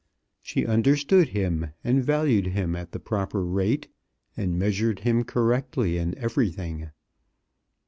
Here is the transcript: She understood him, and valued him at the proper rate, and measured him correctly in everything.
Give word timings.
She 0.41 0.65
understood 0.65 1.27
him, 1.29 1.73
and 1.83 2.03
valued 2.03 2.47
him 2.47 2.75
at 2.75 2.91
the 2.91 2.97
proper 2.99 3.45
rate, 3.45 3.87
and 4.35 4.57
measured 4.57 5.01
him 5.01 5.23
correctly 5.23 5.99
in 5.99 6.17
everything. 6.17 6.89